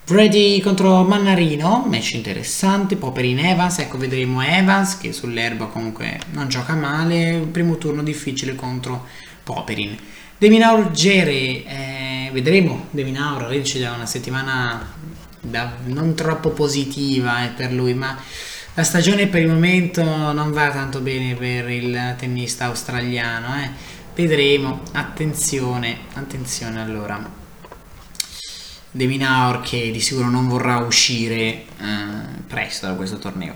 Brady 0.07 0.61
contro 0.61 1.03
Mannarino, 1.03 1.87
match 1.89 2.13
interessante, 2.13 2.97
Popperin 2.97 3.39
Evans, 3.39 3.79
ecco 3.79 3.97
vedremo 3.97 4.43
Evans 4.43 4.99
che 4.99 5.15
sull'erba 5.15 5.65
comunque 5.67 6.21
non 6.33 6.47
gioca 6.49 6.75
male, 6.75 7.47
primo 7.51 7.79
turno 7.79 8.03
difficile 8.03 8.55
contro 8.55 9.07
Popperin. 9.43 9.97
Deminaur 10.37 10.91
Gere, 10.91 11.33
eh, 11.33 12.31
vedremo 12.35 12.89
Deminaur, 12.91 13.45
reduce 13.45 13.79
da 13.79 13.93
una 13.93 14.05
settimana 14.05 14.93
da, 15.41 15.73
non 15.87 16.15
troppo 16.15 16.51
positiva 16.51 17.45
eh, 17.45 17.49
per 17.49 17.73
lui, 17.73 17.95
ma 17.95 18.15
la 18.75 18.83
stagione 18.85 19.29
per 19.29 19.41
il 19.41 19.49
momento 19.49 20.03
non 20.03 20.51
va 20.53 20.69
tanto 20.71 21.01
bene 21.01 21.35
per 21.35 21.71
il 21.71 22.15
tennista 22.19 22.67
australiano, 22.67 23.63
eh. 23.63 23.71
Vedremo, 24.15 24.83
attenzione, 24.93 25.99
attenzione 26.15 26.81
allora. 26.81 27.43
De 28.91 29.07
Minaur 29.07 29.61
che 29.61 29.91
di 29.91 30.01
sicuro 30.01 30.29
non 30.29 30.49
vorrà 30.49 30.79
uscire 30.79 31.37
eh, 31.37 31.65
presto 32.47 32.87
da 32.87 32.95
questo 32.95 33.19
torneo. 33.19 33.55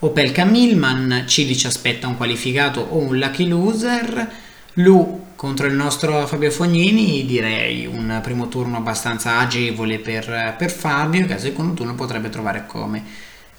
Opelka 0.00 0.44
Milman, 0.44 1.24
Cilic 1.26 1.64
aspetta 1.66 2.08
un 2.08 2.16
qualificato 2.16 2.80
o 2.80 2.96
un 2.96 3.16
lucky 3.16 3.46
loser. 3.46 4.28
Lu 4.74 5.26
contro 5.36 5.66
il 5.66 5.74
nostro 5.74 6.26
Fabio 6.26 6.50
Fognini 6.50 7.24
direi 7.24 7.86
un 7.86 8.18
primo 8.22 8.48
turno 8.48 8.78
abbastanza 8.78 9.38
agevole 9.38 9.98
per, 9.98 10.54
per 10.56 10.70
Fabio 10.70 11.26
che 11.26 11.34
al 11.34 11.40
secondo 11.40 11.74
turno 11.74 11.94
potrebbe 11.94 12.30
trovare 12.30 12.64
come 12.66 13.04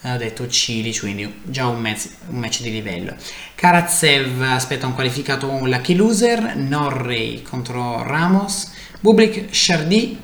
ha 0.03 0.17
detto 0.17 0.47
Cilic 0.47 0.99
quindi 0.99 1.41
già 1.43 1.67
un, 1.67 1.79
match, 1.79 2.09
un 2.27 2.39
match 2.39 2.61
di 2.61 2.71
livello. 2.71 3.15
Karatsev 3.55 4.41
aspetta 4.41 4.85
un 4.85 4.93
qualificato 4.93 5.49
un 5.49 5.69
lucky 5.69 5.95
loser 5.95 6.55
Norrey 6.55 7.41
contro 7.41 8.03
Ramos 8.03 8.71
Bublik 8.99 9.47
Chardy 9.51 10.17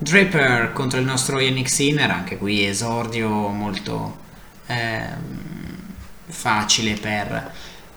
Draper 0.00 0.72
contro 0.72 1.00
il 1.00 1.04
nostro 1.04 1.40
Yannick 1.40 1.68
Sinner, 1.68 2.08
anche 2.10 2.38
qui 2.38 2.64
esordio 2.64 3.28
molto 3.48 4.16
eh, 4.66 5.02
facile 6.26 6.94
per, 6.94 7.52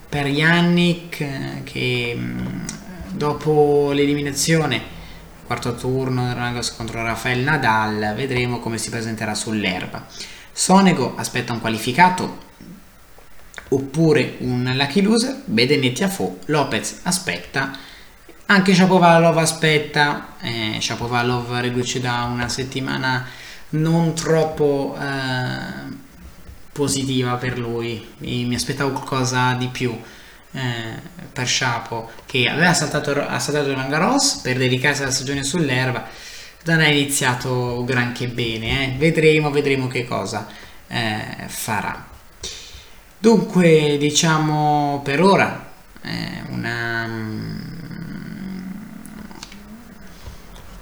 per 0.09 0.25
Yannick 0.25 1.63
che 1.63 2.13
mm, 2.17 2.65
dopo 3.11 3.91
l'eliminazione 3.93 4.99
quarto 5.45 5.75
turno 5.75 6.33
contro 6.75 7.03
Rafael 7.03 7.39
Nadal 7.39 8.13
vedremo 8.15 8.59
come 8.59 8.77
si 8.79 8.89
presenterà 8.89 9.35
sull'erba 9.35 10.07
Sonego 10.51 11.13
aspetta 11.15 11.53
un 11.53 11.61
qualificato 11.61 12.49
oppure 13.69 14.35
un 14.39 14.71
lucky 14.75 15.01
loser 15.01 15.41
Bedenetti 15.45 16.03
a 16.03 16.09
Fo 16.09 16.39
Lopez 16.45 16.99
aspetta 17.03 17.89
anche 18.51 18.75
Shapovalov 18.75 19.37
aspetta, 19.37 20.35
eh, 20.41 20.77
Shapovalov 20.81 21.57
riduce 21.59 22.01
da 22.01 22.23
una 22.29 22.49
settimana 22.49 23.25
non 23.69 24.13
troppo 24.13 24.97
eh, 24.99 25.95
positiva 26.73 27.35
per 27.35 27.57
lui, 27.57 28.05
mi, 28.17 28.53
aspettavo 28.53 28.91
qualcosa 28.91 29.53
di 29.53 29.67
più 29.67 29.97
eh, 30.51 30.99
per 31.31 31.47
Shapo 31.47 32.11
che 32.25 32.49
aveva 32.49 32.73
saltato, 32.73 33.25
ha 33.25 33.39
saltato 33.39 33.69
Roland 33.69 33.89
Garros 33.89 34.41
per 34.43 34.57
dedicarsi 34.57 35.03
alla 35.03 35.11
stagione 35.11 35.45
sull'erba, 35.45 36.05
non 36.65 36.79
ha 36.79 36.87
iniziato 36.87 37.83
granché 37.85 38.27
bene, 38.27 38.93
eh. 38.93 38.97
vedremo, 38.97 39.49
vedremo 39.51 39.87
che 39.87 40.05
cosa 40.05 40.47
eh, 40.87 41.45
farà. 41.47 42.07
Dunque 43.17 43.97
diciamo 43.97 45.01
per 45.03 45.21
ora 45.21 45.71
eh, 46.01 46.41
una 46.49 47.49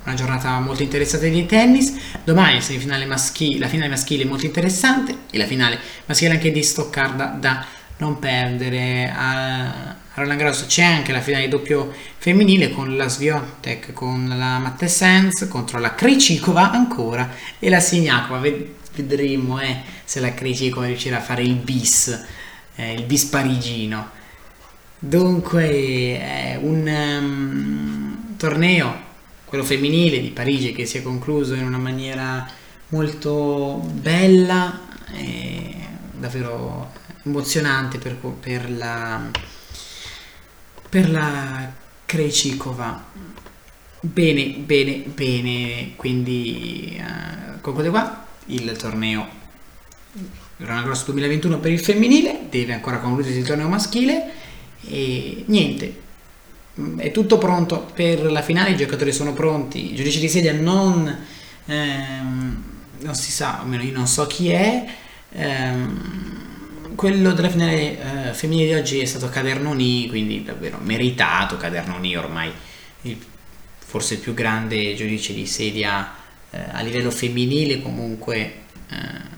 una 0.10 0.16
giornata 0.16 0.60
molto 0.60 0.82
interessante 0.82 1.30
di 1.30 1.46
tennis. 1.46 1.94
Domani 2.24 2.62
semifinale 2.62 3.06
maschile, 3.06 3.60
la 3.60 3.68
finale 3.68 3.90
maschile 3.90 4.24
è 4.24 4.26
molto 4.26 4.46
interessante 4.46 5.16
e 5.30 5.38
la 5.38 5.46
finale 5.46 5.80
maschile 6.06 6.32
anche 6.32 6.52
di 6.52 6.64
Stoccarda 6.64 7.38
da 7.40 7.66
non 7.98 8.18
perdere. 8.18 9.14
A 9.16 9.99
Roland 10.20 10.38
Garros 10.38 10.66
c'è 10.68 10.84
anche 10.84 11.14
la 11.14 11.22
finale 11.22 11.48
doppio 11.48 11.94
femminile 12.18 12.72
con 12.72 12.98
la 12.98 13.08
Sviontek, 13.08 13.94
con 13.94 14.28
la 14.28 14.60
Mattesens 14.60 15.48
contro 15.48 15.80
la 15.80 15.96
Krejcikova 15.96 16.72
ancora 16.72 17.34
e 17.58 17.70
la 17.70 17.80
Signakova. 17.80 18.42
Vedremo 18.96 19.62
eh, 19.62 19.78
se 20.04 20.20
la 20.20 20.34
Krejcikova 20.34 20.88
riuscirà 20.88 21.18
a 21.18 21.22
fare 21.22 21.44
il 21.44 21.56
bis, 21.56 22.26
eh, 22.76 22.94
il 22.94 23.04
bis 23.06 23.26
parigino. 23.26 24.10
Dunque 25.00 26.20
è 26.20 26.60
un 26.62 26.86
um, 26.86 28.36
torneo 28.36 29.08
quello 29.46 29.64
femminile 29.64 30.20
di 30.20 30.32
Parigi 30.32 30.74
che 30.74 30.86
si 30.86 30.98
è 30.98 31.02
concluso 31.02 31.54
in 31.54 31.66
una 31.66 31.78
maniera 31.78 32.46
molto 32.90 33.82
bella 33.94 34.82
e 35.14 35.76
davvero 36.12 36.92
emozionante 37.24 37.98
per, 38.00 38.16
per 38.16 38.70
la 38.70 39.32
per 40.90 41.10
la 41.10 41.72
Krejcikova. 42.06 43.06
Bene 44.02 44.46
bene 44.58 45.04
bene. 45.14 45.92
Quindi 45.96 47.00
uh, 47.00 47.62
conclude 47.62 47.90
qua 47.90 48.26
il 48.48 48.72
torneo. 48.78 49.38
Roland 50.58 50.84
Gross 50.84 51.06
2021 51.06 51.60
per 51.60 51.72
il 51.72 51.80
femminile 51.80 52.48
deve 52.50 52.74
ancora 52.74 52.98
concludersi 52.98 53.38
il 53.38 53.46
torneo 53.46 53.68
maschile. 53.68 54.32
E 54.88 55.44
niente. 55.46 56.08
È 56.98 57.12
tutto 57.12 57.38
pronto 57.38 57.92
per 57.94 58.32
la 58.32 58.42
finale, 58.42 58.72
i 58.72 58.78
giocatori 58.78 59.12
sono 59.12 59.34
pronti, 59.34 59.92
i 59.92 59.96
giudici 59.96 60.20
di 60.20 60.30
sedia 60.30 60.54
non, 60.54 61.26
ehm, 61.66 62.64
non 63.00 63.16
si 63.16 63.32
sa, 63.32 63.60
almeno 63.60 63.84
io 63.84 63.92
non 63.92 64.08
so 64.08 64.26
chi 64.28 64.48
è, 64.48 64.86
ehm, 65.30 66.49
quello 67.00 67.32
della 67.32 67.50
finale 67.50 68.30
eh, 68.30 68.34
femminile 68.34 68.74
di 68.74 68.74
oggi 68.74 69.00
è 69.00 69.06
stato 69.06 69.30
Cadernoni, 69.30 70.10
quindi 70.10 70.44
davvero 70.44 70.80
meritato 70.82 71.56
Cadernoni 71.56 72.18
ormai 72.18 72.52
il, 73.04 73.18
forse 73.78 74.16
il 74.16 74.20
più 74.20 74.34
grande 74.34 74.94
giudice 74.96 75.34
di 75.34 75.46
sedia 75.46 76.14
eh, 76.50 76.60
a 76.72 76.82
livello 76.82 77.10
femminile 77.10 77.82
comunque 77.82 78.54
eh, 78.90 79.38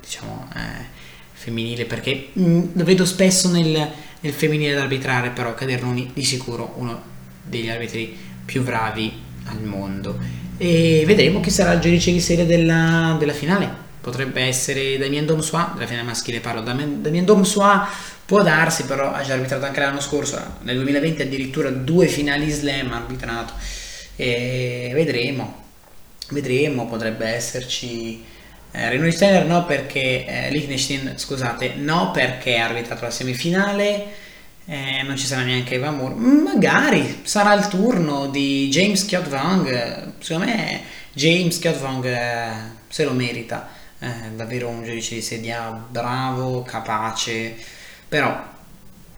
diciamo 0.00 0.48
eh, 0.54 0.84
femminile 1.32 1.84
perché 1.84 2.28
mh, 2.32 2.42
mm, 2.42 2.62
lo 2.74 2.84
vedo 2.84 3.04
spesso 3.04 3.50
nel 3.50 3.90
nel 4.22 4.32
femminile 4.32 4.74
da 4.74 4.82
arbitrare, 4.82 5.30
però 5.30 5.52
Cadernoni 5.54 6.10
di 6.14 6.24
sicuro 6.24 6.74
uno 6.76 7.02
degli 7.44 7.68
arbitri 7.68 8.16
più 8.44 8.62
bravi 8.62 9.12
al 9.46 9.62
mondo. 9.62 10.16
E 10.58 11.02
vedremo 11.06 11.40
chi 11.40 11.50
sarà 11.50 11.72
il 11.72 11.80
giudice 11.80 12.12
di 12.12 12.20
serie 12.20 12.46
della, 12.46 13.16
della 13.18 13.32
finale. 13.32 13.90
Potrebbe 14.02 14.42
essere 14.42 14.98
Damien 14.98 15.24
Domsois, 15.24 15.74
della 15.74 15.86
finale 15.86 16.06
maschile 16.06 16.40
parlo. 16.40 16.60
Damien, 16.60 17.24
Domsois 17.24 17.86
può 18.26 18.42
darsi, 18.42 18.84
però 18.84 19.12
ha 19.12 19.22
già 19.22 19.34
arbitrato 19.34 19.64
anche 19.64 19.80
l'anno 19.80 20.00
scorso, 20.00 20.38
nel 20.62 20.74
2020 20.76 21.22
addirittura 21.22 21.70
due 21.70 22.08
finali 22.08 22.50
slam 22.50 22.92
ha 22.92 22.96
arbitrato. 22.96 23.54
E 24.16 24.90
vedremo, 24.92 25.62
vedremo, 26.30 26.86
potrebbe 26.86 27.26
esserci 27.26 28.22
eh, 28.72 28.88
Renault 28.88 29.12
Steiner 29.12 29.46
no 29.46 29.64
perché 29.64 30.26
eh, 30.26 30.50
Liechtenstein, 30.50 31.14
scusate, 31.16 31.74
no 31.76 32.10
perché 32.10 32.58
ha 32.58 32.66
arbitrato 32.66 33.04
la 33.04 33.10
semifinale, 33.10 34.06
eh, 34.66 35.02
non 35.04 35.16
ci 35.16 35.26
sarà 35.26 35.42
neanche 35.42 35.76
Eva 35.76 35.90
Moore. 35.90 36.14
Magari 36.14 37.20
sarà 37.22 37.54
il 37.54 37.68
turno 37.68 38.26
di 38.26 38.68
James 38.68 39.04
Kiot 39.06 39.28
Wang. 39.28 40.12
Secondo 40.18 40.46
me 40.46 41.00
James 41.12 41.58
Kyotwong 41.58 42.04
eh, 42.06 42.50
se 42.88 43.04
lo 43.04 43.12
merita, 43.12 43.68
eh, 44.02 44.30
davvero 44.34 44.68
un 44.68 44.82
giudice 44.82 45.14
di 45.14 45.22
sedia 45.22 45.70
bravo, 45.70 46.62
capace, 46.62 47.54
però 48.08 48.36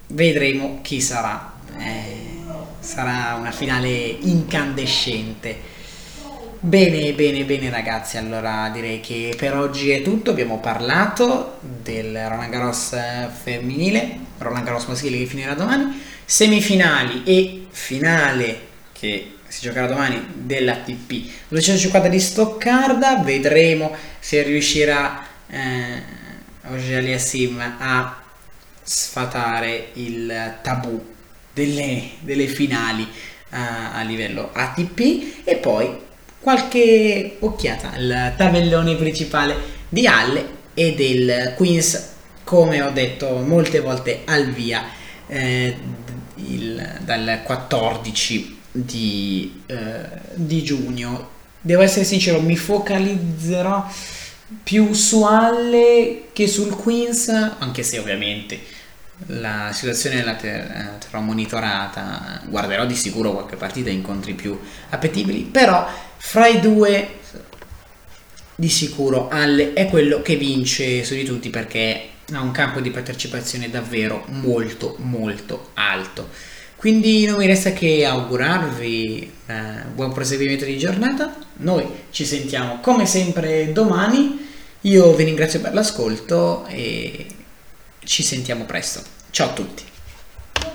vedremo 0.08 0.80
chi 0.82 1.00
sarà. 1.00 1.52
Eh, 1.78 2.42
sarà 2.80 3.34
una 3.38 3.50
finale 3.50 3.88
incandescente. 3.88 5.72
Bene, 6.60 7.12
bene, 7.12 7.44
bene 7.44 7.70
ragazzi, 7.70 8.18
allora 8.18 8.70
direi 8.72 9.00
che 9.00 9.34
per 9.36 9.56
oggi 9.56 9.90
è 9.90 10.02
tutto, 10.02 10.30
abbiamo 10.30 10.60
parlato 10.60 11.58
del 11.60 12.28
Roland 12.28 12.50
Garros 12.50 12.96
femminile, 13.42 14.18
Roland 14.38 14.64
Garros 14.64 14.86
maschile 14.86 15.18
che 15.18 15.26
finirà 15.26 15.54
domani, 15.54 16.02
semifinali 16.24 17.22
e 17.24 17.66
finale 17.70 18.72
che 19.04 19.32
si 19.48 19.60
giocherà 19.60 19.86
domani 19.86 20.24
dell'ATP 20.32 21.30
250 21.48 22.08
di 22.08 22.18
Stoccarda, 22.18 23.18
vedremo 23.18 23.94
se 24.18 24.42
riuscirà 24.42 25.26
eh, 25.46 26.02
Ogelia 26.70 27.18
Sim 27.18 27.60
a 27.78 28.22
sfatare 28.82 29.90
il 29.94 30.54
tabù 30.62 31.04
delle, 31.52 32.10
delle 32.20 32.46
finali 32.46 33.06
a, 33.50 33.92
a 33.92 34.02
livello 34.02 34.50
ATP 34.52 35.42
e 35.44 35.56
poi 35.56 35.98
qualche 36.40 37.36
occhiata 37.40 37.92
al 37.92 38.34
tabellone 38.36 38.96
principale 38.96 39.54
di 39.88 40.06
Halle 40.06 40.62
e 40.72 40.94
del 40.94 41.52
Queens. 41.56 42.12
Come 42.42 42.82
ho 42.82 42.90
detto 42.90 43.36
molte 43.36 43.80
volte 43.80 44.22
al 44.24 44.50
via 44.50 44.82
eh, 45.26 45.76
il, 46.36 46.98
dal 47.04 47.40
14 47.44 48.53
di, 48.76 49.62
eh, 49.66 50.06
di 50.34 50.64
giugno 50.64 51.30
devo 51.60 51.82
essere 51.82 52.04
sincero 52.04 52.40
mi 52.40 52.56
focalizzerò 52.56 53.88
più 54.62 54.92
su 54.92 55.22
Halle 55.22 56.24
che 56.32 56.48
sul 56.48 56.74
Queens 56.74 57.28
anche 57.58 57.84
se 57.84 57.98
ovviamente 57.98 58.60
la 59.26 59.70
situazione 59.72 60.24
la 60.24 60.34
terrò 60.34 61.20
monitorata, 61.20 62.42
guarderò 62.46 62.84
di 62.84 62.96
sicuro 62.96 63.32
qualche 63.32 63.56
partita 63.56 63.88
e 63.88 63.92
incontri 63.92 64.34
più 64.34 64.58
appetibili, 64.90 65.42
però 65.42 65.88
fra 66.16 66.48
i 66.48 66.60
due 66.60 67.20
di 68.56 68.68
sicuro 68.68 69.28
Halle 69.28 69.72
è 69.72 69.86
quello 69.86 70.20
che 70.20 70.36
vince 70.36 71.04
su 71.04 71.14
di 71.14 71.24
tutti 71.24 71.48
perché 71.48 72.08
ha 72.32 72.40
un 72.40 72.50
campo 72.50 72.80
di 72.80 72.90
partecipazione 72.90 73.70
davvero 73.70 74.24
molto 74.28 74.96
molto 74.98 75.70
alto. 75.74 76.28
Quindi 76.84 77.24
non 77.24 77.38
mi 77.38 77.46
resta 77.46 77.72
che 77.72 78.04
augurarvi 78.04 79.32
eh, 79.46 79.54
buon 79.94 80.12
proseguimento 80.12 80.66
di 80.66 80.76
giornata. 80.76 81.34
Noi 81.60 81.86
ci 82.10 82.26
sentiamo 82.26 82.78
come 82.82 83.06
sempre 83.06 83.72
domani. 83.72 84.46
Io 84.82 85.14
vi 85.14 85.24
ringrazio 85.24 85.62
per 85.62 85.72
l'ascolto 85.72 86.66
e 86.66 87.24
ci 88.04 88.22
sentiamo 88.22 88.64
presto. 88.64 89.00
Ciao 89.30 89.48
a 89.48 89.52
tutti. 89.54 89.93